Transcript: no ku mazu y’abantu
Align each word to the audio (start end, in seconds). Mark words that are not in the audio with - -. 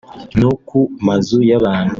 no 0.41 0.51
ku 0.67 0.79
mazu 1.05 1.37
y’abantu 1.49 1.89